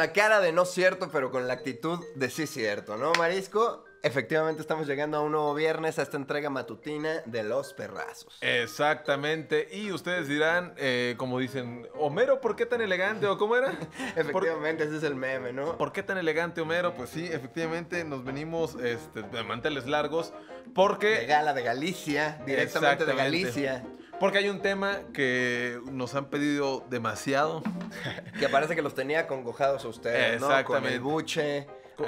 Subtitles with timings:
[0.00, 3.84] la cara de no cierto, pero con la actitud de sí cierto, ¿no, Marisco?
[4.02, 8.38] Efectivamente estamos llegando a un nuevo viernes a esta entrega matutina de Los Perrazos.
[8.40, 9.68] Exactamente.
[9.70, 13.26] Y ustedes dirán, eh, como dicen, Homero, ¿por qué tan elegante?
[13.26, 13.78] ¿O cómo era?
[14.16, 15.76] efectivamente, ese es el meme, ¿no?
[15.76, 16.94] ¿Por qué tan elegante, Homero?
[16.94, 20.32] Pues sí, efectivamente nos venimos este, de manteles largos
[20.74, 21.08] porque...
[21.08, 23.84] De gala de Galicia, directamente de Galicia.
[24.20, 27.62] Porque hay un tema que nos han pedido demasiado.
[28.38, 30.64] que parece que los tenía congojados a ustedes, ¿no?
[30.64, 31.66] Con el buche.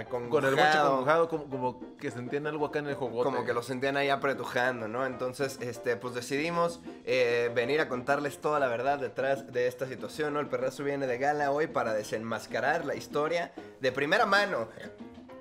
[0.09, 3.25] Con, con, el buche congojado, como, que sentían algo acá en el juego.
[3.25, 5.05] Como que lo sentían ahí apretujando, ¿no?
[5.05, 10.35] Entonces, este, pues decidimos eh, venir a contarles toda la verdad detrás de esta situación,
[10.35, 10.41] ¿no?
[10.41, 14.69] El perrazo viene de gala hoy para desenmascarar la historia de primera mano.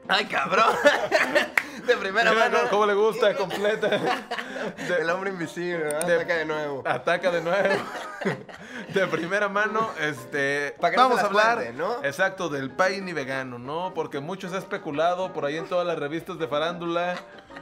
[0.07, 0.75] Ay, cabrón.
[1.85, 2.57] De primera mano.
[2.69, 3.35] ¿Cómo le gusta?
[3.35, 3.89] Completa.
[4.99, 5.95] el hombre invisible.
[5.95, 6.83] Ataca de nuevo.
[6.85, 7.83] Ataca de nuevo.
[8.93, 10.75] De primera mano, este.
[10.79, 11.73] vamos a hablar.
[11.73, 12.03] ¿no?
[12.03, 13.93] Exacto, del paini vegano, ¿no?
[13.93, 17.15] Porque mucho se ha especulado por ahí en todas las revistas de farándula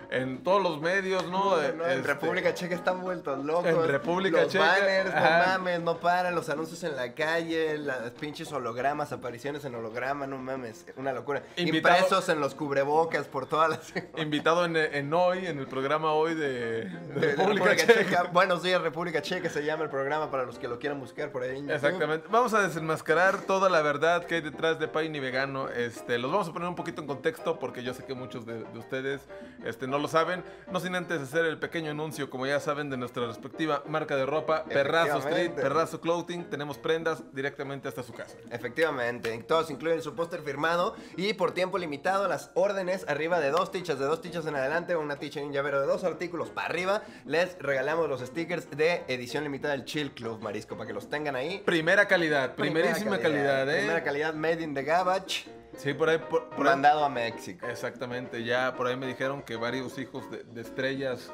[0.10, 1.62] en todos los medios, ¿no?
[1.62, 3.68] en este, República Checa están vueltos locos.
[3.68, 4.66] En República los Checa.
[4.66, 9.76] Banners, no mames, no paran, los anuncios en la calle, las pinches hologramas, apariciones en
[9.76, 11.44] holograma, no mames, una locura.
[11.58, 13.94] Impresos en los cubrebocas por todas las.
[14.18, 18.24] Invitado en, hoy, en el programa hoy de, República, Checa.
[18.32, 21.44] Buenos días, República Checa se llama el programa para los que lo quieran buscar por
[21.44, 21.66] ahí.
[21.70, 22.28] Exactamente.
[22.30, 25.70] Vamos a desenmascarar toda la verdad que hay detrás de Paini Vegano.
[25.70, 28.64] Este, los vamos a poner un poquito en contexto porque yo sé que muchos de,
[28.64, 29.22] de ustedes
[29.64, 30.44] este, no lo saben.
[30.72, 34.26] No sin antes hacer el pequeño anuncio, como ya saben, de nuestra respectiva marca de
[34.26, 36.46] ropa, Perrazo Street, Perrazo Clothing.
[36.46, 38.38] Tenemos prendas directamente hasta su casa.
[38.52, 43.72] Efectivamente, todos incluyen su póster firmado y por tiempo limitado las órdenes arriba de dos
[43.72, 46.68] tichas, de dos tichas en adelante, una ticha y un llavero de dos artículos para
[46.68, 47.02] arriba.
[47.26, 51.36] Les regalamos los stickers de edición limitada del Chill Club Marisco para que los tengan
[51.36, 51.62] ahí.
[51.66, 53.80] Primera calidad, primerísima calidad, ¿eh?
[53.80, 55.46] Primera calidad, made in the garbage.
[55.80, 56.18] Sí, por ahí.
[56.18, 57.66] Por, Mandado a México.
[57.66, 61.32] Exactamente, ya por ahí me dijeron que varios hijos de, estrellas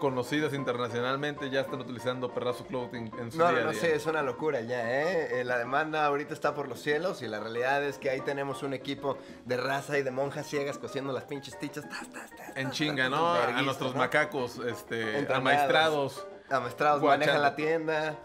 [0.00, 4.04] conocidas internacionalmente ya están utilizando Perrazo Clothing en su no, día No, no, sí, es
[4.04, 5.40] una locura ya, ¿eh?
[5.40, 5.44] ¿eh?
[5.44, 8.74] La demanda ahorita está por los cielos y la realidad es que ahí tenemos un
[8.74, 11.86] equipo de raza y de monjas ciegas cosiendo las pinches tichas.
[12.54, 13.32] en chinga, ¿no?
[13.32, 16.26] A nuestros macacos, este, amaestrados.
[16.50, 18.18] Amaestrados, manejan la tienda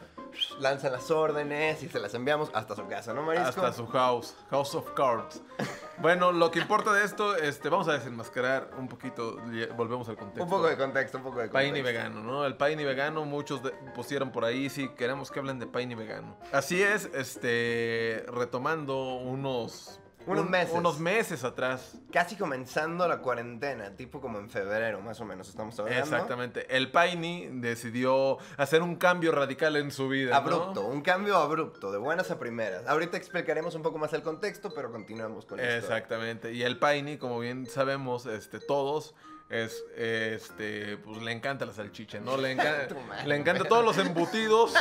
[0.59, 3.47] lanzan las órdenes y se las enviamos hasta su casa, ¿no, Marisco?
[3.47, 5.41] Hasta su house, House of Cards.
[5.99, 9.37] bueno, lo que importa de esto, este, vamos a desenmascarar un poquito,
[9.75, 10.43] volvemos al contexto.
[10.43, 11.71] Un poco de contexto, un poco de contexto.
[11.71, 12.45] Paini vegano, ¿no?
[12.45, 13.61] El paini vegano, muchos
[13.95, 16.37] pusieron por ahí, sí, queremos que hablen de paini vegano.
[16.51, 20.73] Así es, este, retomando unos unos meses.
[20.75, 21.97] Unos meses atrás.
[22.11, 26.03] Casi comenzando la cuarentena, tipo como en febrero, más o menos, estamos hablando.
[26.03, 26.75] Exactamente.
[26.75, 30.35] El Paini decidió hacer un cambio radical en su vida.
[30.35, 32.87] Abrupto, un cambio abrupto, de buenas a primeras.
[32.87, 35.73] Ahorita explicaremos un poco más el contexto, pero continuamos con esto.
[35.75, 36.53] Exactamente.
[36.53, 39.15] Y el Paini, como bien sabemos, este, todos
[39.51, 42.37] es este pues le encanta la salchicha, ¿no?
[42.37, 42.95] Le encanta
[43.25, 44.73] le encanta todos los embutidos.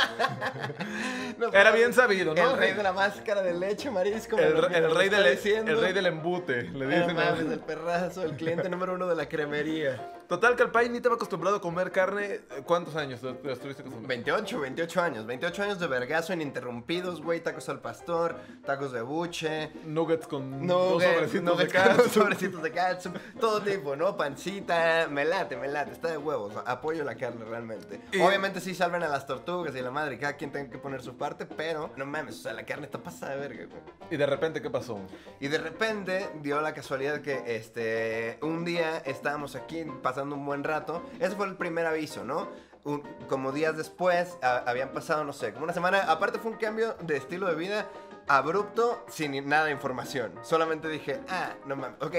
[1.53, 2.51] Era bien sabido, ¿no?
[2.51, 4.37] El rey de la máscara de leche, marisco.
[4.37, 7.17] El, rey del el rey del embute, le dicen.
[7.51, 10.20] el perrazo, el cliente número uno de la cremería.
[10.31, 12.39] Total, que el país ni estaba acostumbrado a comer carne.
[12.63, 14.07] ¿Cuántos años estuviste acostumbrado?
[14.07, 15.25] 28, 28 años.
[15.25, 17.41] 28 años de vergazo ininterrumpidos, güey.
[17.41, 19.73] Tacos al pastor, tacos de buche.
[19.83, 22.13] Nuggets con nuggets, sobrecitos de catsup.
[22.13, 23.17] sobrecitos de catsup.
[23.41, 24.15] Todo tipo, ¿no?
[24.15, 25.09] Pancita.
[25.11, 25.91] Me late, me late.
[25.91, 26.53] Está de huevos.
[26.65, 27.99] Apoyo la carne realmente.
[28.21, 30.17] Obviamente sí salven a las tortugas y la madre.
[30.17, 32.39] Cada quien tiene que poner su parte, pero no mames.
[32.39, 33.81] O sea, la carne está pasada de verga, güey.
[34.09, 34.97] ¿Y de repente qué pasó?
[35.41, 40.63] Y de repente dio la casualidad que este un día estábamos aquí pasando un buen
[40.63, 41.01] rato.
[41.19, 42.47] Ese fue el primer aviso, ¿no?
[43.29, 46.11] como días después, habían pasado, no sé, como una semana.
[46.11, 47.87] Aparte fue un cambio de estilo de vida
[48.27, 50.33] abrupto sin nada de información.
[50.43, 52.01] Solamente dije, ah, no mames.
[52.01, 52.15] Ok,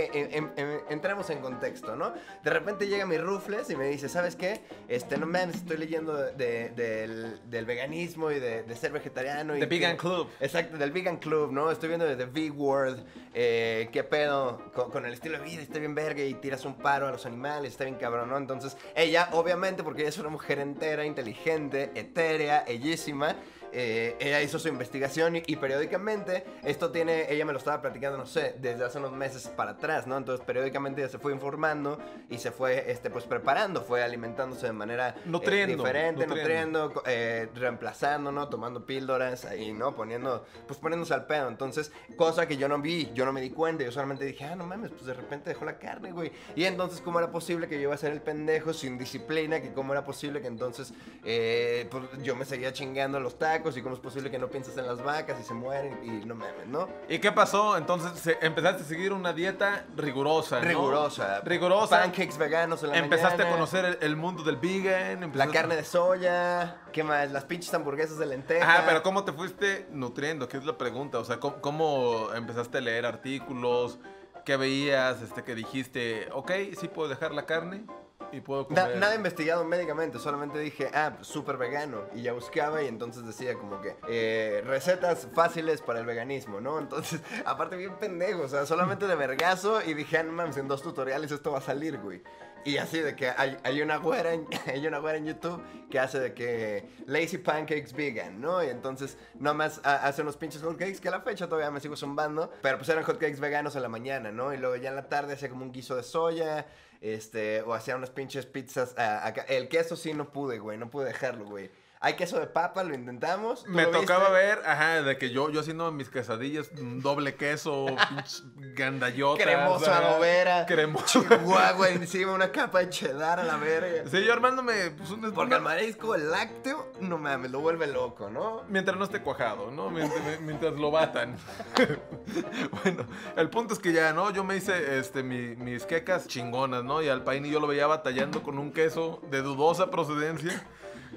[0.90, 2.12] entremos en contexto, ¿no?
[2.42, 4.60] De repente llega mi Rufles y me dice, ¿sabes qué?
[4.88, 9.54] Este, no mames, estoy leyendo del, veganismo y de, ser vegetariano.
[9.54, 10.28] The Vegan Club.
[10.40, 11.70] Exacto, del Vegan Club, ¿no?
[11.70, 13.04] Estoy viendo de The V-World.
[13.34, 15.62] Eh, ¿Qué pedo con, el estilo de vida?
[15.62, 18.36] Está bien verga y tiras un paro a los animales, está bien cabrón, ¿no?
[18.36, 23.36] Entonces, ella, obviamente, porque ella es una mujer entera, inteligente, etérea, bellísima
[23.74, 28.26] eh, ella hizo su investigación y, periódicamente esto tiene, ella me lo estaba platicando, no
[28.26, 30.18] sé, desde hace unos meses para atrás, ¿no?
[30.18, 31.98] Entonces periódicamente ella se fue informando
[32.28, 38.30] y se fue, este, pues preparando, fue alimentándose de manera eh, diferente, nutriendo, eh, reemplazando,
[38.30, 38.48] ¿no?
[38.48, 39.94] Tomando píldoras ahí, ¿no?
[39.94, 41.48] Poniendo, pues poniéndose al pedo.
[41.48, 44.54] Entonces, cosa que yo no vi, yo no me di cuenta, yo solamente dije, ah,
[44.54, 46.30] no mames, pues de repente dejó la carne, güey.
[46.56, 49.62] Y entonces, ¿cómo era posible que yo iba a ser el pendejo sin disciplina?
[49.62, 50.92] Que cómo era posible que entonces,
[51.22, 54.76] pues yo me seguía chingando los tacos chamacos y cómo es posible que no pienses
[54.76, 56.88] en las vacas y se mueren y no mames, ¿no?
[57.08, 57.76] ¿Y qué pasó?
[57.76, 60.66] Entonces se- empezaste a seguir una dieta rigurosa, ¿no?
[60.68, 61.40] Rigurosa.
[61.44, 62.00] Rigurosa.
[62.00, 63.50] Pancakes veganos en la Empezaste mañana.
[63.50, 65.20] a conocer el, el mundo del vegan.
[65.20, 67.30] La empezaste- carne de soya, ¿qué más?
[67.30, 68.64] Las pinches hamburguesas de lenteja.
[68.64, 70.48] Ajá, pero ¿cómo te fuiste nutriendo?
[70.48, 71.18] ¿Qué es la pregunta?
[71.18, 73.98] O sea, ¿cómo, cómo empezaste a leer artículos?
[74.44, 75.22] ¿Qué veías?
[75.22, 77.84] Este, que dijiste, ok, sí puedo dejar la carne
[78.32, 78.98] y puedo Na- comer.
[78.98, 82.02] nada investigado médicamente, solamente dije, ah, súper vegano.
[82.14, 86.78] Y ya buscaba y entonces decía como que eh, recetas fáciles para el veganismo, ¿no?
[86.78, 90.68] Entonces, aparte bien pendejo, o sea, solamente de vergazo y dije, ah, no mames, en
[90.68, 92.22] dos tutoriales esto va a salir, güey.
[92.64, 95.98] Y así de que hay, hay una güera en, hay una güera en YouTube que
[95.98, 98.62] hace de que lazy pancakes vegan, ¿no?
[98.62, 101.96] Y entonces nomás ha- hace unos pinches hotcakes que a la fecha todavía me sigo
[101.96, 104.54] zumbando, pero pues eran hotcakes veganos en la mañana, ¿no?
[104.54, 106.66] Y luego ya en la tarde hacía como un guiso de soya,
[107.02, 109.42] este, o hacía unas pinches pizzas ah, acá.
[109.42, 111.70] El queso sí no pude, güey, no pude dejarlo, güey.
[112.04, 113.62] Hay queso de papa, lo intentamos.
[113.62, 114.32] ¿tú Me lo tocaba viste?
[114.34, 118.42] ver, ajá, de que yo, yo haciendo mis quesadillas, doble queso, pinches
[118.74, 119.44] gandayotas.
[119.46, 120.66] Cremoso ajá, adobera.
[120.66, 121.22] Cremoso.
[121.22, 124.10] Chihuahua encima, una capa de cheddar a la verga.
[124.10, 127.86] Sí, yo armándome pues, un Porque una- el marisco, el lácteo, no mames, lo vuelve
[127.86, 128.64] loco, ¿no?
[128.68, 129.88] Mientras no esté cuajado, ¿no?
[129.88, 131.36] Mientras, mientras lo batan.
[132.82, 133.06] bueno,
[133.36, 134.30] el punto es que ya, ¿no?
[134.32, 137.02] Yo me hice este, mi- mis quecas chingonas, ¿no?
[137.02, 140.66] Y al Paini yo lo veía batallando con un queso de dudosa procedencia.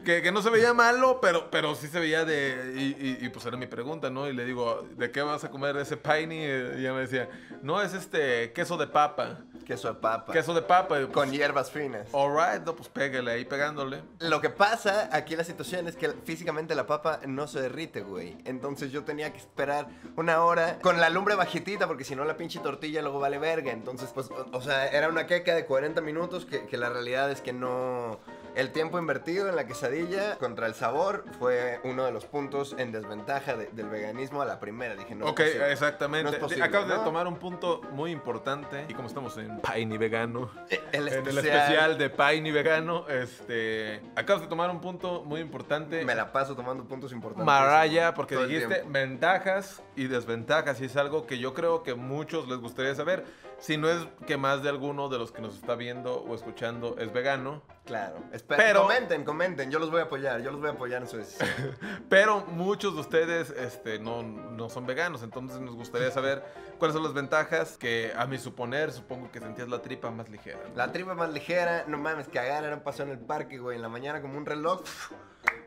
[0.05, 2.73] Que, que no se veía malo, pero, pero sí se veía de...
[2.75, 4.27] Y, y- y, pues era mi pregunta, ¿no?
[4.27, 6.37] Y le digo, ¿de qué vas a comer ese Paini?
[6.37, 7.27] Y ella me decía,
[7.61, 9.39] no, es este queso de papa.
[9.65, 10.31] Queso de papa.
[10.31, 10.87] Queso de papa.
[10.89, 12.07] Pues, Con hierbas finas.
[12.13, 14.03] Alright, no, pues pégale ahí pegándole.
[14.19, 18.37] Lo que pasa aquí la situación es que físicamente la papa no se derrite, güey.
[18.45, 22.37] Entonces yo tenía que esperar una hora con la lumbre bajitita porque si no la
[22.37, 23.71] pinche tortilla luego vale verga.
[23.71, 27.31] Entonces, pues, o, o sea, era una queca de 40 minutos que, que la realidad
[27.31, 28.19] es que no...
[28.55, 32.93] El tiempo invertido en la quesadilla contra el sabor fue uno de los puntos en
[32.93, 34.95] desventaja de- del veganismo a la primera.
[34.95, 35.25] Dije, no.
[35.25, 35.71] es ok, posible.
[35.73, 36.23] exactamente.
[36.31, 38.85] No es posible, Acabas de tomar un punto muy importante.
[38.87, 44.01] Y como estamos en Paini Vegano, Eh, El en el especial de Paini Vegano, este,
[44.15, 46.05] acabas de tomar un punto muy importante.
[46.05, 47.45] Me la paso tomando puntos importantes.
[47.45, 52.59] Maraya, porque dijiste ventajas y desventajas, y es algo que yo creo que muchos les
[52.59, 53.25] gustaría saber.
[53.59, 56.95] Si no es que más de alguno de los que nos está viendo o escuchando
[56.97, 58.17] es vegano, Claro.
[58.33, 59.69] Espera, Pero- comenten, comenten.
[59.69, 60.41] Yo los voy a apoyar.
[60.41, 61.47] Yo los voy a apoyar en su decisión.
[62.09, 66.43] pero muchos de ustedes este, no, no son veganos, entonces nos gustaría saber
[66.79, 70.59] cuáles son las ventajas que a mi suponer, supongo que sentías la tripa más ligera.
[70.67, 70.75] ¿no?
[70.75, 73.83] La tripa más ligera, no mames, cagar era un paseo en el parque, güey, en
[73.83, 74.81] la mañana como un reloj.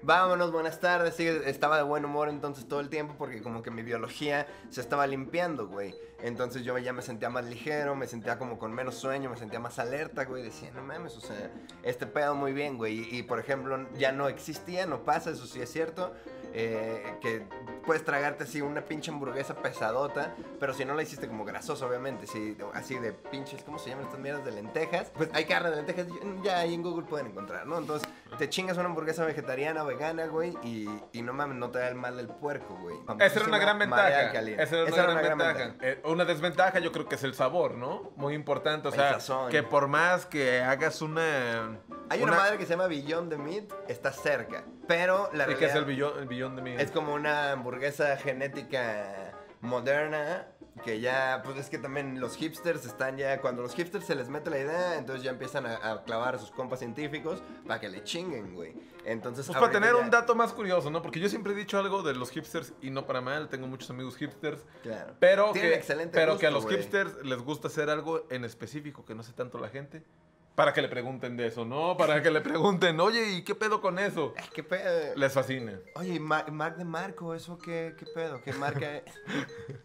[0.02, 1.16] Vámonos, buenas tardes.
[1.16, 4.80] Sí, estaba de buen humor entonces todo el tiempo porque como que mi biología se
[4.80, 5.94] estaba limpiando, güey.
[6.22, 9.58] Entonces yo ya me sentía más ligero, me sentía como con menos sueño, me sentía
[9.58, 10.44] más alerta, güey.
[10.44, 11.50] Decía, no mames, o sea,
[11.82, 13.08] este pedo muy bien, güey.
[13.10, 16.12] Y, y, por ejemplo, ya no existía, no pasa, eso sí es cierto.
[16.52, 17.42] Eh, que
[17.84, 22.26] puedes tragarte así una pinche hamburguesa pesadota, pero si no la hiciste como grasosa, obviamente,
[22.26, 25.10] si, así de pinches, ¿cómo se llaman estas mierdas de lentejas?
[25.16, 26.06] Pues hay carne de lentejas,
[26.42, 27.78] ya ahí en Google pueden encontrar, ¿no?
[27.78, 28.08] Entonces
[28.38, 31.94] te chingas una hamburguesa vegetariana, vegana, güey, y, y no mames, no te da el
[31.94, 32.96] mal del puerco, güey.
[33.20, 34.32] Esa era una gran ventaja.
[34.32, 35.74] Esa era una, Esa gran, era una gran ventaja.
[35.80, 38.12] Eh, una desventaja yo creo que es el sabor, ¿no?
[38.16, 38.88] Muy importante.
[38.88, 39.18] O sea,
[39.50, 41.78] que por más que hagas una...
[42.10, 45.66] Hay una, madre que se llama Beyond the Meat, está cerca, pero la ¿Y qué
[45.66, 46.72] es el realidad billón, el billón de mi...
[46.75, 50.47] es como una hamburguesa genética moderna
[50.85, 54.28] que ya, pues es que también los hipsters están ya, cuando los hipsters se les
[54.28, 57.88] mete la idea, entonces ya empiezan a, a clavar a sus compas científicos para que
[57.88, 58.75] le chinguen, güey.
[59.04, 61.02] Entonces, Pues para tener ya- un dato más curioso, ¿no?
[61.02, 63.90] Porque yo siempre he dicho algo de los hipsters y no para mal, tengo muchos
[63.90, 65.14] amigos hipsters, Claro.
[65.18, 66.76] pero, Tienen que, excelente pero que a gusto, los güey.
[66.76, 70.04] hipsters les gusta hacer algo en específico que no sé tanto la gente.
[70.58, 71.96] Para que le pregunten de eso, ¿no?
[71.96, 74.34] Para que le pregunten, oye, ¿y qué pedo con eso?
[74.52, 75.14] ¿Qué pedo?
[75.14, 75.78] Les fascina.
[75.94, 76.46] Oye, ¿y Mar-
[76.76, 78.42] de Marco, ¿eso qué, qué pedo?
[78.42, 79.04] ¿Qué marca es?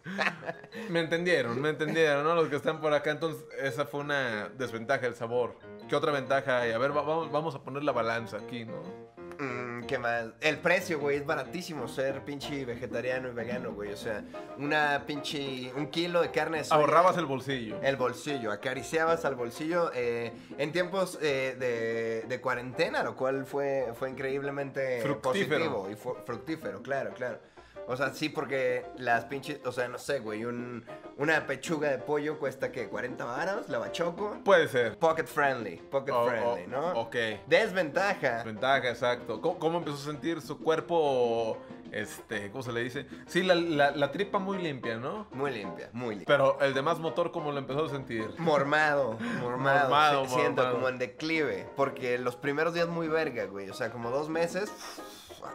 [0.90, 2.34] Me entendieron, me entendieron, ¿no?
[2.34, 5.60] Los que están por acá, entonces esa fue una desventaja del sabor.
[5.88, 6.72] ¿Qué otra ventaja hay?
[6.72, 9.13] A ver, va- vamos, vamos a poner la balanza aquí, ¿no?
[9.44, 10.26] Mm, ¿Qué más?
[10.42, 13.92] El precio, güey, es baratísimo ser pinche vegetariano y vegano, güey.
[13.92, 14.24] O sea,
[14.58, 15.72] una pinche.
[15.76, 16.80] Un kilo de carne de soya.
[16.80, 17.80] Ahorrabas el bolsillo.
[17.82, 23.88] El bolsillo, acariciabas al bolsillo eh, en tiempos eh, de, de cuarentena, lo cual fue,
[23.96, 25.72] fue increíblemente Fructífero.
[25.72, 25.96] positivo y
[26.26, 27.40] fructífero, claro, claro.
[27.88, 30.86] O sea, sí, porque las pinches, o sea, no sé, güey, un,
[31.18, 34.38] una pechuga de pollo cuesta que 40 varos, la bachoco.
[34.46, 34.98] Puede ser.
[34.98, 36.88] Pocket friendly, pocket Oh, friendly, oh, ¿no?
[37.02, 37.16] Ok.
[37.48, 38.44] Desventaja.
[38.44, 39.42] Ventaja, exacto.
[39.42, 41.58] ¿Cómo, cómo empezó a sentir su cuerpo,
[41.92, 43.06] este, ¿cómo se le dice?
[43.28, 45.28] Sí, la, la- la tripa muy limpia, ¿no?
[45.32, 46.28] Muy limpia, muy limpia.
[46.38, 48.30] Pero el demás motor, ¿cómo lo empezó a sentir?
[48.38, 50.74] Mormado, mormado, Mormado, si- siento mormado.
[50.76, 54.72] como en declive, porque los primeros días muy verga, güey, o sea, como dos meses,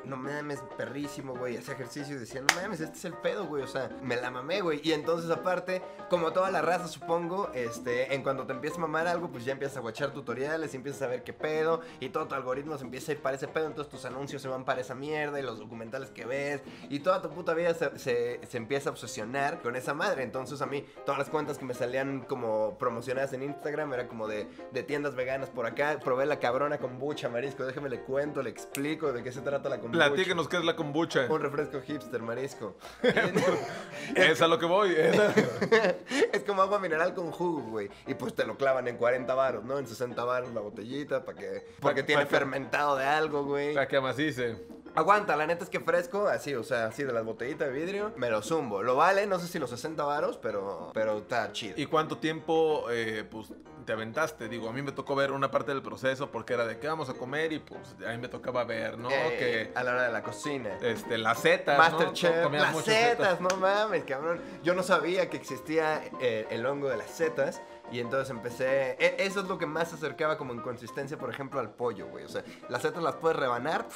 [0.04, 1.56] no mames, perrísimo, güey.
[1.56, 3.62] Hacía ejercicio y decía, no mames, este es el pedo, güey.
[3.62, 4.80] O sea, me la mamé, güey.
[4.82, 9.06] Y entonces, aparte, como toda la raza, supongo, este, en cuanto te empieza a mamar
[9.06, 11.80] algo, pues ya empiezas a guachar tutoriales y empiezas a ver qué pedo.
[12.00, 13.66] Y todo tu algoritmo se empieza a ir para ese pedo.
[13.66, 16.62] Entonces tus anuncios se van para esa mierda y los documentales que ves.
[16.88, 20.22] Y toda tu puta vida se, se- se empieza a obsesionar con esa madre.
[20.22, 24.28] Entonces a mí, todas las cuentas que me salían como promocionadas en Instagram era como
[24.28, 25.98] de, de tiendas veganas por acá.
[26.02, 27.64] Probé la cabrona kombucha, marisco.
[27.64, 30.06] Déjeme le cuento, le explico de qué se trata la kombucha.
[30.06, 31.26] Platíquenos qué es la kombucha.
[31.28, 32.76] Un refresco hipster, marisco.
[34.14, 34.92] Es a lo que voy.
[34.96, 35.34] es a-
[36.32, 37.88] es como agua mineral con jugo, güey.
[38.06, 39.78] Y pues te lo clavan en 40 baros, ¿no?
[39.78, 41.66] En 60 baros la botellita, para que...
[41.80, 43.74] Porque Pa- tiene pa' fermentado de algo, güey.
[43.74, 44.56] Para que amacice.
[44.94, 48.12] Aguanta, la neta es que fresco, así, o sea, así de las botellitas de vidrio,
[48.16, 48.82] me lo zumbo.
[48.82, 51.74] Lo vale, no sé si los 60 varos, pero, pero está chido.
[51.76, 53.52] ¿Y cuánto tiempo eh, pues,
[53.88, 54.50] te aventaste?
[54.50, 57.08] Digo, a mí me tocó ver una parte del proceso porque era de qué vamos
[57.08, 59.08] a comer y pues a mí me tocaba ver, ¿no?
[59.10, 60.76] Eh, que A la hora de la cocina.
[60.82, 62.50] este, las setas, Masterchef, ¿no?
[62.50, 64.42] Las setas, no mames, cabrón.
[64.62, 67.62] Yo no sabía que existía eh, el hongo de las setas.
[67.90, 68.96] Y entonces empecé.
[68.98, 72.06] e- Eso es lo que más se acercaba como en consistencia, por ejemplo, al pollo,
[72.08, 72.26] güey.
[72.26, 73.86] O sea, las setas las puedes rebanar.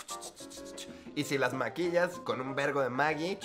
[1.14, 3.38] Y si las maquillas con un vergo de Maggi,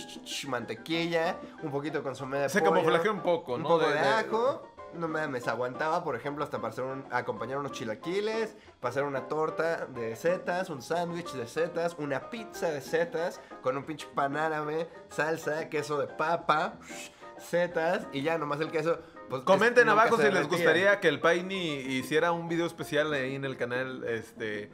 [0.48, 3.68] mantequilla, un poquito de consomé de Se pollo, camuflajea un poco, un ¿no?
[3.68, 4.66] poco de, De- de- ajo.
[4.94, 9.27] No mames, aguantaba, por ejemplo, hasta para hacer un, acompañar unos chilaquiles, para hacer una
[9.27, 14.38] torta de setas, un sándwich de setas, una pizza de setas, con un pinche pan
[14.38, 16.79] árabe, salsa, queso de papa,
[17.38, 19.00] setas, y ya nomás el queso.
[19.29, 23.46] Pues, Comenten abajo si les gustaría que el Paini hiciera un video especial ahí en
[23.46, 24.72] el canal, este,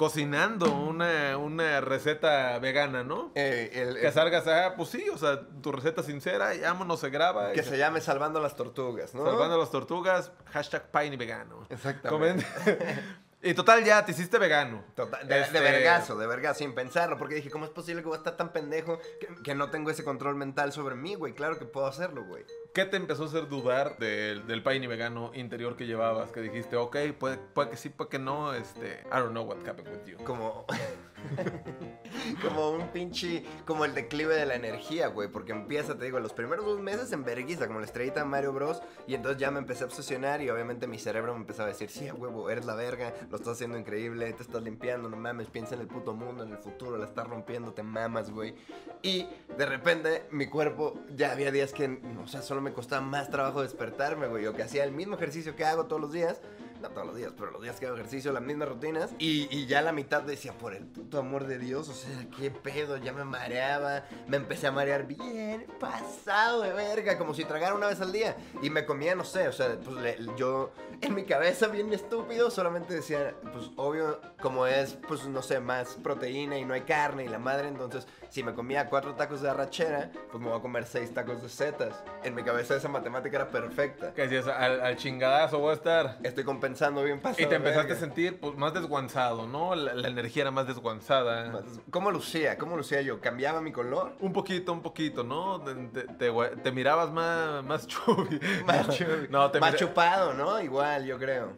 [0.00, 3.32] cocinando una, una receta vegana, ¿no?
[3.34, 7.10] Eh, el- Que salgas, ah, pues sí, o sea, tu receta sincera, y vámonos, se
[7.10, 7.52] graba.
[7.52, 9.26] que y se llame Salvando las Tortugas, ¿no?
[9.26, 11.66] Salvando las tortugas, hashtag Paini vegano.
[11.68, 12.46] Exactamente.
[13.42, 14.84] Y total, ya te hiciste vegano.
[14.94, 18.08] Total, de, Este- de vergazo, de vergazo, sin pensarlo, porque dije, ¿cómo es posible que
[18.08, 21.32] voy a estar tan pendejo que, que no tengo ese control mental sobre mí, güey?
[21.32, 22.44] Claro que puedo hacerlo, güey.
[22.72, 26.30] ¿Qué te empezó a hacer dudar del, del Paini vegano interior que llevabas?
[26.30, 29.56] Que dijiste, ok, puede, puede que sí, puede que no, este, I don't know what
[29.68, 30.16] happened with you.
[30.24, 30.66] Como.
[32.42, 33.44] como un pinche.
[33.66, 35.28] Como el declive de la energía, güey.
[35.28, 38.80] Porque empieza, te digo, los primeros dos meses en verguiza, como la estrellita Mario Bros.
[39.08, 40.40] Y entonces ya me empecé a obsesionar.
[40.40, 43.54] Y obviamente mi cerebro me empezaba a decir: Sí, huevo, eres la verga, lo estás
[43.54, 46.96] haciendo increíble, te estás limpiando, no mames, piensa en el puto mundo, en el futuro,
[46.96, 48.54] la estás rompiendo, te mamas, güey.
[49.02, 49.26] Y
[49.58, 53.62] de repente mi cuerpo ya había días que, o sea, solo me costaba más trabajo
[53.62, 54.46] despertarme, güey.
[54.46, 56.40] O que hacía el mismo ejercicio que hago todos los días.
[56.80, 59.10] No todos los días, pero los días que hago ejercicio, las mismas rutinas.
[59.18, 62.50] Y, y ya la mitad decía, por el puto amor de Dios, o sea, qué
[62.50, 64.04] pedo, ya me mareaba.
[64.26, 68.36] Me empecé a marear bien, pasado de verga, como si tragara una vez al día.
[68.62, 70.72] Y me comía, no sé, o sea, pues le- yo
[71.02, 75.96] en mi cabeza, bien estúpido, solamente decía, pues obvio, como es, pues no sé, más
[76.02, 79.50] proteína y no hay carne y la madre, entonces si me comía cuatro tacos de
[79.50, 82.02] arrachera, pues me voy a comer seis tacos de setas.
[82.22, 84.14] En mi cabeza esa matemática era perfecta.
[84.14, 86.18] Que decías, al, al chingadazo voy a estar.
[86.22, 86.69] Estoy compensando
[87.04, 87.42] bien pasado.
[87.42, 87.96] Y te empezaste verga.
[87.96, 89.74] a sentir pues, más desguanzado, ¿no?
[89.74, 91.50] La, la energía era más desguanzada.
[91.50, 92.56] Más- ¿Cómo lucía?
[92.58, 93.20] ¿Cómo lucía yo?
[93.20, 94.16] ¿Cambiaba mi color?
[94.20, 95.60] Un poquito, un poquito, ¿no?
[95.60, 98.40] Te, mirabas más, más chubby.
[98.66, 98.86] Más,
[99.30, 100.60] No, te más chupado, ¿no?
[100.60, 101.52] Igual, yo creo.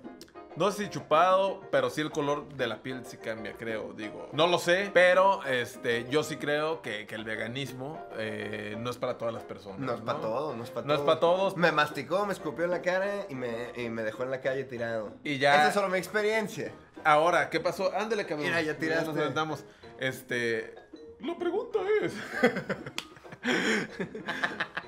[0.56, 3.92] No sé si chupado, pero sí el color de la piel sí cambia, creo.
[3.94, 8.90] Digo, no lo sé, pero este, yo sí creo que, que el veganismo eh, no
[8.90, 9.78] es para todas las personas.
[9.80, 11.14] No es para todos, no es para No es todos.
[11.14, 11.56] pa' todos.
[11.56, 14.64] Me masticó, me escupió en la cara y me, y me dejó en la calle
[14.64, 15.12] tirado.
[15.24, 16.70] Y ya- Esa es solo mi experiencia.
[17.04, 17.90] Ahora, ¿qué pasó?
[17.96, 18.46] Ándale, cabrón.
[18.46, 19.06] Mira, ya tiraste.
[19.06, 19.64] nos aventamos.
[19.98, 20.74] Este.
[21.20, 22.12] La pregunta es.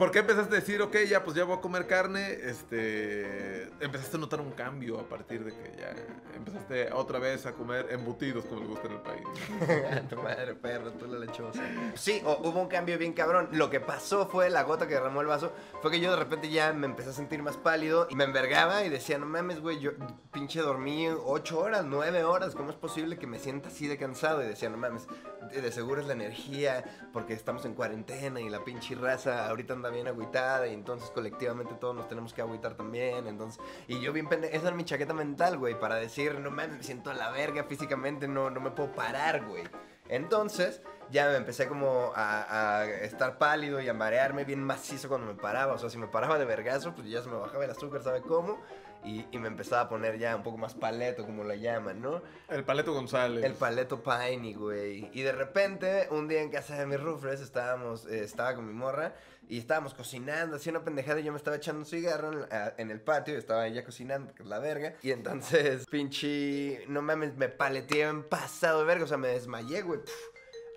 [0.00, 2.32] ¿Por qué empezaste a decir, ok, ya pues ya voy a comer carne?
[2.32, 3.64] Este.
[3.84, 5.94] Empezaste a notar un cambio a partir de que ya
[6.34, 10.08] empezaste otra vez a comer embutidos como le gusta en el país.
[10.08, 11.62] tu madre, perro, tú la lechosa.
[11.96, 13.50] Sí, hubo un cambio bien cabrón.
[13.52, 15.52] Lo que pasó fue la gota que derramó el vaso.
[15.82, 18.82] Fue que yo de repente ya me empecé a sentir más pálido y me envergaba
[18.86, 19.90] y decía, no mames, güey, yo
[20.32, 22.54] pinche dormí ocho horas, nueve horas.
[22.54, 24.42] ¿Cómo es posible que me sienta así de cansado?
[24.42, 25.06] Y decía, no mames,
[25.52, 29.89] de seguro es la energía porque estamos en cuarentena y la pinche raza ahorita anda
[29.90, 33.26] bien agüitada y entonces colectivamente todos nos tenemos que agüitar también.
[33.26, 36.82] Entonces, y yo bien pendejo, esa era mi chaqueta mental, güey, para decir, no me
[36.82, 39.64] siento a la verga físicamente, no, no me puedo parar, güey.
[40.08, 45.26] Entonces, ya me empecé como a, a estar pálido y a marearme bien macizo cuando
[45.28, 45.74] me paraba.
[45.74, 48.20] O sea, si me paraba de vergazo, pues ya se me bajaba el azúcar, ¿sabe
[48.22, 48.58] cómo?
[49.02, 52.22] Y, y me empezaba a poner ya un poco más paleto, como la llaman, ¿no?
[52.48, 53.42] El Paleto González.
[53.44, 55.08] El paleto piney, güey.
[55.12, 58.74] Y de repente, un día en casa de mis rufles, estábamos, eh, estaba con mi
[58.74, 59.14] morra
[59.48, 63.00] y estábamos cocinando, hacía una pendejada y yo me estaba echando un cigarro en, el
[63.00, 64.94] patio y estaba ella cocinando, que es la verga.
[65.02, 69.82] Y entonces, pinche, no mames, me paleteé en pasado de verga, o sea, me desmayé,
[69.82, 70.00] güey.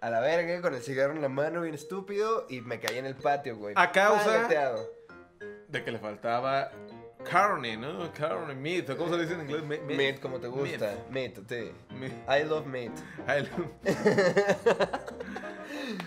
[0.02, 3.06] A la verga, con el cigarro en la mano, bien estúpido, y me caí en
[3.06, 3.76] el patio, güey.
[3.78, 4.90] A causa- Paleteado.
[5.68, 6.72] De que le faltaba
[7.24, 8.12] carne, ¿no?
[8.14, 8.90] Carne, meat.
[8.90, 9.64] ¿o ¿Cómo se dice en inglés?
[9.64, 10.94] Me- me- Meat, como te gusta.
[11.10, 11.72] Meat, sí.
[12.00, 12.14] Meat.
[12.30, 12.92] I love meat.
[13.28, 13.50] Ay,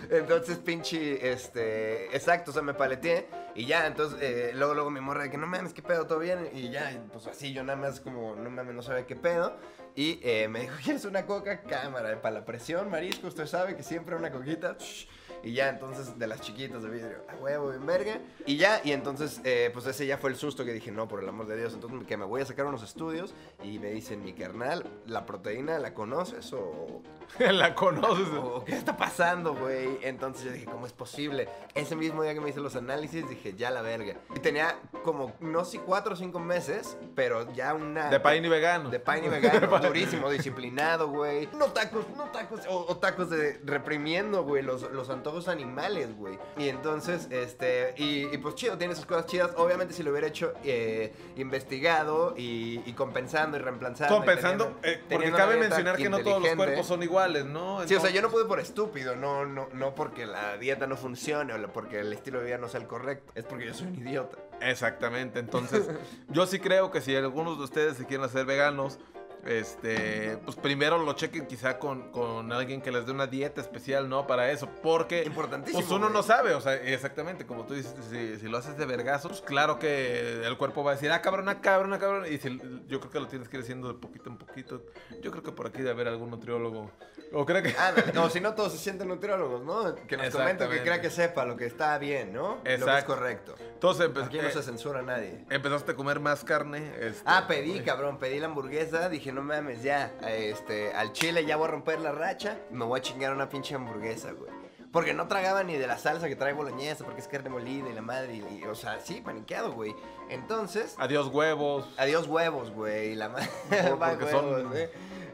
[0.09, 4.99] Entonces, pinche, este, exacto, o sea, me paleteé y ya, entonces, eh, luego, luego mi
[5.01, 7.63] morra de que no mames, qué pedo, todo bien, y ya, y pues así, yo
[7.63, 9.57] nada más como, no mames, no sabía qué pedo,
[9.95, 11.61] y eh, me dijo, ¿quieres una coca?
[11.61, 15.07] Cámara, para la presión, marisco, usted sabe que siempre una coquita, shh,
[15.43, 18.91] y ya, entonces, de las chiquitas de vidrio, a huevo, en verga, y ya, y
[18.91, 21.57] entonces, eh, pues ese ya fue el susto que dije, no, por el amor de
[21.57, 25.25] Dios, entonces que me voy a sacar unos estudios, y me dicen, mi carnal, ¿la
[25.25, 27.01] proteína la conoces o...?
[27.39, 28.27] la conoces.
[28.29, 29.99] o ¿Qué está pasando, güey?
[30.01, 31.49] Entonces yo dije, ¿cómo es posible?
[31.75, 34.15] Ese mismo día que me hice los análisis, dije, ya la verga.
[34.35, 38.09] Y tenía como, no sé, cuatro o cinco meses, pero ya una...
[38.09, 38.89] De pain y vegano.
[38.89, 41.49] De pain y vegano, durísimo, disciplinado, güey.
[41.57, 46.37] No tacos, no tacos, o, o tacos de reprimiendo, güey, los, los antojos animales, güey.
[46.57, 49.51] Y entonces, este, y, y pues chido, tiene sus cosas chidas.
[49.57, 54.13] Obviamente si lo hubiera hecho eh, investigado y, y compensando y reemplazando.
[54.15, 57.87] y Compensando, teniendo- eh, porque cabe mencionar que no todos los cuerpos son iguales, ¿no?
[57.87, 60.97] Sí, o sea, yo no pude por estúpido, no, no, no porque la dieta no
[60.97, 63.87] funcione o porque el estilo de vida no sea el correcto, es porque yo soy
[63.87, 64.37] un idiota.
[64.61, 65.87] Exactamente, entonces
[66.29, 68.99] yo sí creo que si algunos de ustedes se quieren hacer veganos,
[69.47, 74.09] este, pues primero lo chequen quizá con, con alguien que les dé una dieta especial,
[74.09, 74.27] ¿no?
[74.27, 75.79] Para eso, porque Importantísimo.
[75.79, 76.13] pues uno güey.
[76.13, 79.41] no sabe, o sea, exactamente, como tú dices, si, si lo haces de vergazos, pues
[79.41, 82.59] claro que el cuerpo va a decir, ah, cabrón, ah, cabrón, ah, cabrón, y si,
[82.87, 84.83] yo creo que lo tienes que ir haciendo de poquito en poquito.
[85.21, 86.91] Yo creo que por aquí debe haber algún nutriólogo,
[87.33, 87.75] o creo que...
[87.77, 89.95] Ándale, no, si no todos se sienten nutriólogos, ¿no?
[90.07, 92.57] Que nos comenten que crea que sepa lo que está bien, ¿no?
[92.57, 93.13] Lo que es Exacto.
[93.15, 93.55] correcto.
[93.59, 95.45] Entonces Aquí no eh, se censura a nadie.
[95.49, 96.93] empezaste a comer más carne.
[96.99, 101.57] este, Ah, pedí, cabrón, pedí la hamburguesa, dije, no mames, ya, este, al chile ya
[101.57, 104.51] voy a romper la racha, me voy a chingar una pinche hamburguesa, güey.
[104.91, 107.93] Porque no tragaba ni de la salsa que trae boloñesa, porque es carne molida y
[107.93, 109.95] la madre, y, y, o sea, sí, paniqueado, güey.
[110.29, 111.87] Entonces, Adiós huevos.
[111.97, 113.49] adiós huevos, güey, la madre,
[113.99, 114.73] Porque son,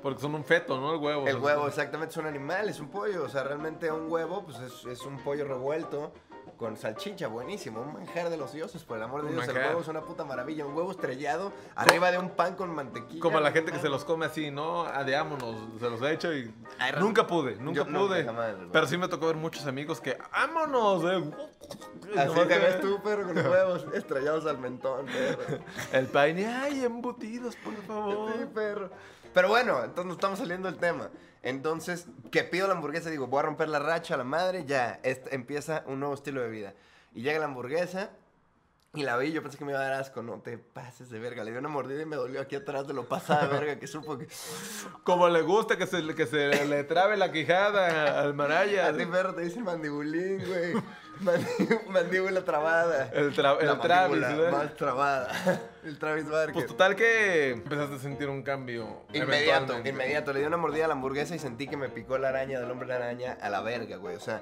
[0.01, 0.95] porque son un feto, ¿no?
[0.95, 1.27] El huevo.
[1.27, 4.57] El huevo, exactamente, es un animal, es un pollo, o sea, realmente un huevo, pues
[4.59, 6.11] es, es un pollo revuelto
[6.63, 9.53] con salchicha, buenísimo, un manjar de los dioses, por el amor de Un Dios, el
[9.53, 9.71] manjar.
[9.71, 13.19] huevo es una puta maravilla, un huevo estrellado arriba de un pan con mantequilla.
[13.19, 14.83] Como la no gente que se los come así, ¿no?
[14.85, 18.23] Ah, de ámonos, se los he hecho y Ay, nunca pude, nunca Yo pude.
[18.23, 21.03] jamás, pero sí me tocó ver muchos amigos que, ¡ámonos!
[21.03, 21.31] eh".
[22.15, 25.59] Así Nomás te que- ves tú, perro, con huevos estrellados al mentón, perro.
[25.91, 28.31] El pain, ¡ay, embutidos, por favor!
[28.37, 28.89] Sí, perro.
[29.33, 31.09] Pero bueno, entonces nos estamos saliendo del tema.
[31.43, 34.99] Entonces, que pido la hamburguesa, digo, voy a romper la racha a la madre, ya,
[35.03, 36.73] este- empieza un nuevo estilo de vida.
[37.13, 38.09] Y llega la hamburguesa
[38.95, 41.19] y la vi, yo pensé que me iba a dar asco, no te pases de
[41.19, 41.43] verga.
[41.43, 44.17] Le di una mordida y me dolió aquí atrás de lo pasada verga que supo
[44.17, 44.27] que...
[45.03, 48.87] Como le gusta que se, le- que se le trabe la quijada al maraya.
[48.89, 50.73] A ti, perro, te dicen mandibulín, güey.
[51.89, 53.09] Mandíbula trabada.
[53.13, 54.51] El, tra- el Travis, ¿verdad?
[54.51, 55.61] más trabada.
[55.83, 56.53] El Travis Barker.
[56.53, 59.01] Pues total que empezaste a sentir un cambio.
[59.11, 60.31] Inmediato, inmediato.
[60.31, 62.71] Le di una mordida a la hamburguesa y sentí que me picó la araña del
[62.71, 64.15] hombre araña a la verga, güey.
[64.15, 64.41] O sea,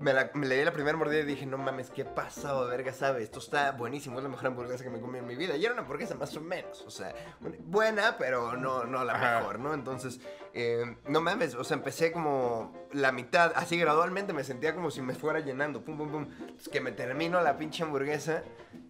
[0.00, 2.92] me, la- me le di la primera mordida y dije, no mames, qué pasado, verga,
[2.92, 3.22] sabe.
[3.22, 5.56] Esto está buenísimo, es la mejor hamburguesa que me comí en mi vida.
[5.56, 7.14] Y era una hamburguesa más o menos, o sea,
[7.60, 9.72] buena, pero no, no la mejor, ¿no?
[9.72, 10.20] Entonces,
[10.56, 15.02] eh, no mames, o sea, empecé como la mitad, así gradualmente me sentía como si
[15.02, 16.26] me fuera llenando, pum, pum, pum.
[16.70, 18.44] Que me termino la pinche hamburguesa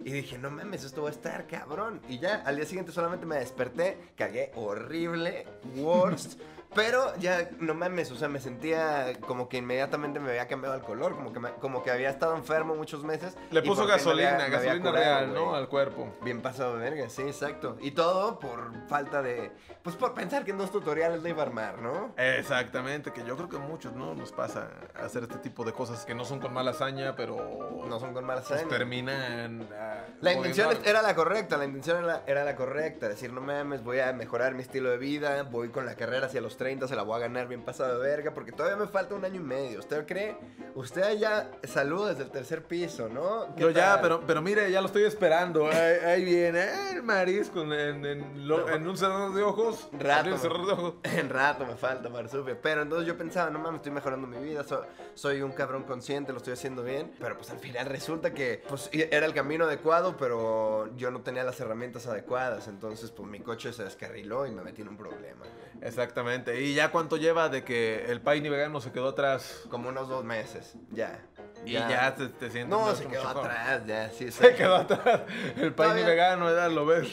[0.05, 2.03] y dije, no mames, esto va a estar cabrón.
[2.07, 5.47] Y ya, al día siguiente solamente me desperté, cagué horrible,
[5.77, 6.39] worst.
[6.75, 10.83] Pero ya, no mames, o sea, me sentía como que inmediatamente me había cambiado el
[10.83, 13.37] color, como que, me- como que había estado enfermo muchos meses.
[13.51, 15.55] Le puso gasolina, había gasolina curado, real, ¿no?
[15.55, 16.13] Al cuerpo.
[16.23, 17.77] Bien pasado de verga, sí, exacto.
[17.81, 19.53] Y todo por falta de.
[19.83, 22.15] Pues por pensar que en dos tutoriales le iba a armar, ¿no?
[22.17, 24.15] Exactamente, que yo creo que a muchos, ¿no?
[24.15, 24.69] Nos pasa
[25.03, 28.25] hacer este tipo de cosas que no son con mala hazaña, pero No son con
[28.25, 28.79] malas pues, hazañas.
[28.79, 29.69] terminan.
[29.79, 33.09] ah, La intención era la correcta, la intención era, era la correcta.
[33.09, 36.41] Decir, no mames, voy a mejorar mi estilo de vida, voy con la carrera hacia
[36.41, 39.15] los 30, se la voy a ganar bien pasado de verga, porque todavía me falta
[39.15, 39.81] un año y medio.
[39.81, 40.35] ¿Usted cree?
[40.75, 43.47] Usted allá saluda desde el tercer piso, ¿no?
[43.55, 45.69] ¿Qué Yo ya, pero, pero mire, ya lo estoy esperando.
[45.69, 49.89] Ahí, ahí viene el marisco en, en, lo- en un cerrador de ojos.
[49.93, 50.37] Rato.
[50.37, 50.95] Cerrador de ojos.
[51.05, 52.59] En rato me falta marsupio.
[52.61, 54.85] Pero entonces yo pensaba, no mames, estoy mejorando mi vida, so-
[55.15, 57.13] soy un cabrón consciente, lo estoy haciendo bien.
[57.21, 61.45] Pero pues al final resulta que pues era el camino adecuado, pero yo no tenía
[61.45, 62.67] las herramientas adecuadas.
[62.67, 65.45] Entonces pues mi coche se descarriló y me metí en un problema.
[65.83, 66.61] Exactamente.
[66.63, 69.63] ¿Y ya cuánto lleva de que el paini vegano se quedó atrás?
[69.69, 71.19] Como unos dos meses, ya.
[71.65, 74.31] Y ya te, te sientes No, se quedó atrás, ya, sí.
[74.31, 75.23] Se quedó atrás.
[75.57, 76.71] El Todavía- vegano, ¿verdad?
[76.71, 77.09] Lo ves.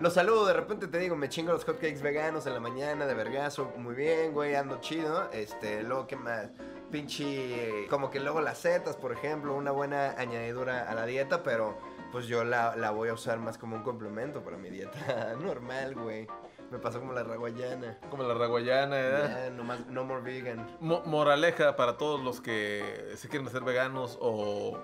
[0.00, 3.14] Lo saludo, de repente te digo, me chingo los hotcakes veganos en la mañana de
[3.14, 5.30] vergazo, muy bien, güey, ando chido.
[5.32, 6.46] Este, luego, ¿qué más?
[6.90, 11.78] Pinche, como que luego las setas, por ejemplo, una buena añadidura a la dieta, pero
[12.10, 15.94] pues yo la, la voy a usar más como un complemento para mi dieta normal,
[15.94, 16.26] güey.
[16.72, 17.98] Me pasó como la raguayana.
[18.10, 19.44] Como la raguayana, ¿verdad?
[19.44, 20.66] Ya, no, más, no more vegan.
[20.80, 24.78] Mo- moraleja para todos los que se quieren hacer veganos o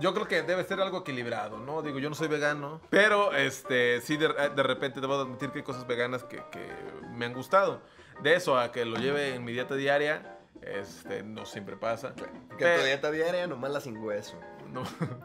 [0.00, 1.80] yo creo que debe ser algo equilibrado, ¿no?
[1.80, 5.64] Digo, yo no soy vegano, pero este sí de, de repente debo admitir que hay
[5.64, 6.68] cosas veganas que, que
[7.14, 7.80] me han gustado.
[8.22, 10.33] De eso a que lo lleve en mi dieta diaria,
[10.66, 12.14] este no siempre pasa.
[12.58, 14.38] Que tu dieta diaria, nomás la sin hueso.
[14.72, 14.82] no,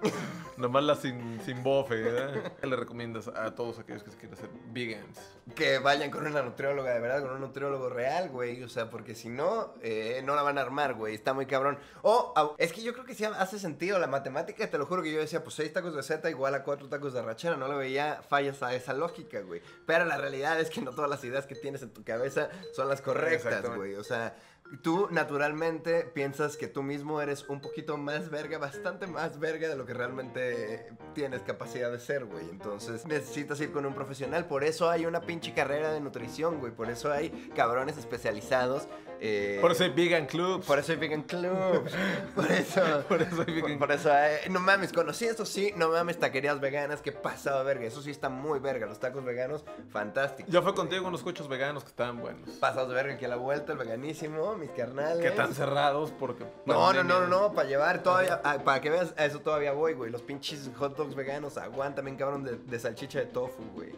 [0.58, 2.54] nomás la sin, sin bofe, ¿verdad?
[2.60, 5.20] ¿Qué le recomiendas a todos aquellos que se quieren hacer vegans?
[5.56, 8.62] Que vayan con una nutrióloga, de verdad, con un nutriólogo real, güey.
[8.64, 11.16] O sea, porque si no, eh, no la van a armar, güey.
[11.16, 11.80] Está muy cabrón.
[12.04, 14.70] O, es que yo creo que sí hace sentido la matemática.
[14.70, 17.14] Te lo juro que yo decía, pues seis tacos de Z igual a cuatro tacos
[17.14, 17.58] de rachera.
[17.58, 19.62] No le veía fallas a esa lógica, güey.
[19.86, 22.88] Pero la realidad es que no todas las ideas que tienes en tu cabeza son
[22.88, 23.96] las correctas, güey.
[23.96, 24.36] O sea,
[24.84, 29.76] tú naturalmente piensas que tú mismo eres un poquito más verga, bastante más verga de
[29.76, 32.48] lo que realmente tienes capacidad de ser, güey.
[32.50, 34.46] Entonces necesitas ir con un profesional.
[34.46, 36.72] Por eso hay una pinche carrera de nutrición, güey.
[36.72, 38.88] Por eso hay cabrones especializados.
[39.22, 40.66] eh, Por eso hay vegan clubs.
[40.66, 41.92] por eso hay vegan clubs.
[42.36, 42.82] Por eso.
[43.10, 45.74] Por eso hay vegan Por eso hay- No mames, conocí esto sí.
[45.76, 47.02] No mames, taquerías veganas.
[47.02, 47.86] Qué pasado, verga.
[47.86, 48.86] Eso sí está muy verga.
[48.86, 50.50] Los tacos veganos, fantástico.
[50.52, 52.50] Yo fui contigo unos cochos veganos que estaban buenos.
[52.58, 55.20] Pasados de verga aquí a la vuelta, el veganísimo, mis carnales.
[55.20, 56.46] Que están cerrados porque...
[56.66, 59.72] No, no, no, no, no, para llevar todavía, ah, para que veas, a eso todavía
[59.74, 60.12] voy, güey.
[60.12, 63.94] Los pinches hot dogs veganos aguantan bien cabrón de, de salchicha de tofu, güey.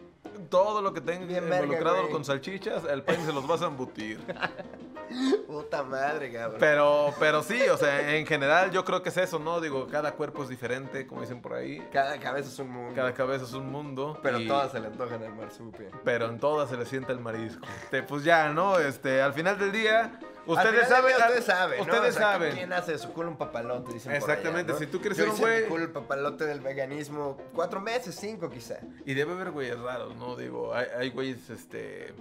[0.49, 2.11] Todo lo que tenga Bien verga, involucrado güey.
[2.11, 4.19] con salchichas, el país se los vas a embutir.
[5.47, 6.57] Puta madre, cabrón.
[6.59, 9.59] Pero, pero sí, o sea, en general yo creo que es eso, ¿no?
[9.59, 11.85] Digo, cada cuerpo es diferente, como dicen por ahí.
[11.91, 12.93] Cada cabeza es un mundo.
[12.95, 14.17] Cada cabeza es un mundo.
[14.23, 15.89] Pero y- todas se le antojan al marsupio.
[16.05, 17.65] Pero en todas se le sienta el marisco.
[17.83, 18.79] Este, pues ya, ¿no?
[18.79, 21.15] Este, al final del día, ustedes saben.
[21.15, 21.83] Ustedes saben, ¿no?
[21.83, 22.53] Ustedes O sea, saben.
[22.55, 23.93] ¿Quién hace de su culo un papalote?
[23.93, 24.85] Dicen por Exactamente, allá, ¿no?
[24.85, 27.79] si tú quieres Yo ser un hice güey- mi culo el papalote del veganismo cuatro
[27.81, 28.79] meses, cinco quizá.
[29.05, 30.35] Y debe haber güeyes raros, ¿no?
[30.35, 32.13] Digo, hay, hay güeyes, este.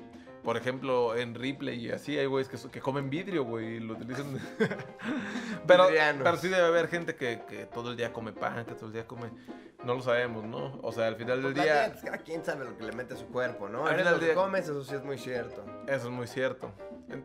[0.43, 3.93] Por ejemplo, en Ripley y así hay güeyes que, que comen vidrio, güey, y lo
[3.93, 4.39] utilizan.
[5.67, 6.23] pero, Vidrianos.
[6.25, 8.93] pero sí debe haber gente que, que todo el día come pan, que todo el
[8.93, 9.31] día come.
[9.85, 10.79] No lo sabemos, ¿no?
[10.83, 13.15] O sea, al final del Pues, día, pues, cada quien sabe lo que le mete
[13.15, 13.87] a su cuerpo, ¿no?
[13.87, 15.65] Al final del día- comes, eso sí es muy cierto.
[15.87, 16.71] eso es muy cierto.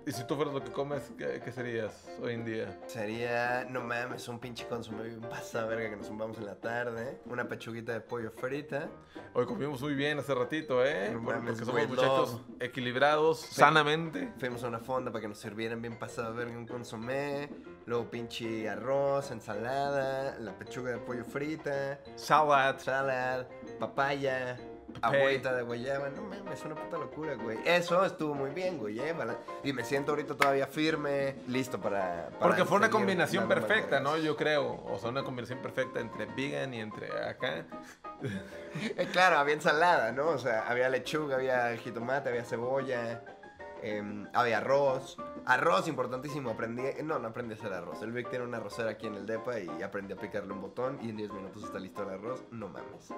[0.05, 2.79] Y si tú fueras lo que comes, ¿qué, qué serías hoy en día?
[2.87, 7.19] Sería, no mames, un pinche consomé bien pasada verga que nos zumbamos en la tarde.
[7.25, 8.89] Una pechuguita de pollo frita.
[9.33, 11.09] Hoy comimos muy bien hace ratito, ¿eh?
[11.13, 12.61] No Por- mames, Porque somos muchachos love.
[12.61, 14.31] equilibrados, sanamente.
[14.39, 17.49] Fuimos a una fonda para que nos sirvieran bien pasada verga un consomé.
[17.85, 22.79] Luego pinche arroz, ensalada, la pechuga de pollo frita, Salad.
[22.79, 23.45] salad,
[23.79, 24.57] papaya,
[25.01, 26.09] agüita de guayaba.
[26.09, 27.57] No mames, es una puta locura, güey.
[27.65, 28.99] Eso estuvo muy bien, güey.
[28.99, 29.13] eh,
[29.63, 32.27] Y me siento ahorita todavía firme, listo para...
[32.29, 33.99] para Porque fue una combinación perfecta.
[33.99, 34.17] ¿no?
[34.17, 34.83] Yo creo.
[34.85, 37.65] O sea, una combinación perfecta entre vegan y entre acá.
[38.97, 40.29] Eh, claro, había ensalada, ¿no?
[40.29, 43.21] O sea, había lechuga, había jitomate, había cebolla,
[43.85, 45.17] em, había arroz.
[45.45, 46.49] Arroz, importantísimo.
[46.49, 48.01] Aprendí, no, no aprendí a hacer arroz.
[48.01, 50.97] El Vic tiene una arrocera aquí en el depa y aprendí a picarle un botón
[51.03, 52.43] y en 10 minutos está listo el arroz.
[52.51, 53.13] No mames.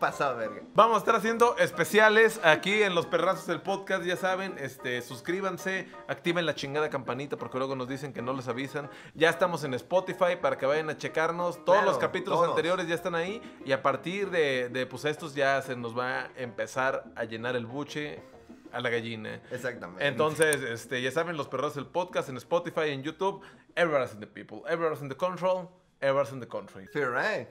[0.00, 0.62] Pasado verga.
[0.74, 5.88] Vamos a estar haciendo especiales aquí en los perrazos del podcast, ya saben, este, suscríbanse,
[6.06, 8.88] activen la chingada campanita porque luego nos dicen que no les avisan.
[9.14, 11.56] Ya estamos en Spotify para que vayan a checarnos.
[11.64, 12.50] Todos Claro, los capítulos todos.
[12.50, 16.20] anteriores ya están ahí y a partir de, de, pues estos ya se nos va
[16.20, 18.22] a empezar a llenar el buche
[18.72, 19.40] a la gallina.
[19.50, 20.06] Exactamente.
[20.06, 23.42] Entonces, este, ya saben, los perros del podcast en Spotify, en YouTube,
[23.74, 25.68] Everyone's in the People, Everyone's in the Control,
[26.00, 26.86] Everyone's in the Country.
[26.86, 27.48] Feel right.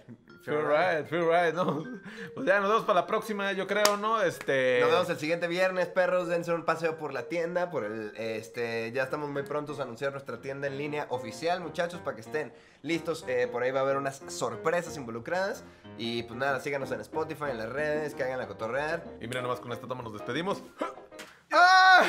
[0.48, 1.84] Feel right, feel right, ¿no?
[2.34, 4.22] Pues ya nos vemos para la próxima, yo creo, ¿no?
[4.22, 4.80] Este.
[4.80, 6.30] Nos vemos el siguiente viernes, perros.
[6.30, 7.70] Dense un paseo por la tienda.
[7.70, 12.00] Por el, este, ya estamos muy prontos a anunciar nuestra tienda en línea oficial, muchachos,
[12.00, 13.26] para que estén listos.
[13.28, 15.66] Eh, por ahí va a haber unas sorpresas involucradas.
[15.98, 19.04] Y pues nada, síganos en Spotify, en las redes, que hagan la cotorrear.
[19.20, 20.64] Y mira, nomás con esta toma nos despedimos.
[21.52, 22.04] ¡Ah!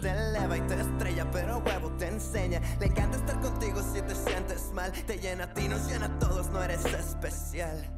[0.00, 2.60] Te eleva y te estrella, pero huevo te enseña.
[2.78, 4.92] Le encanta estar contigo si te sientes mal.
[4.92, 7.96] Te llena a ti, nos llena a todos, no eres especial.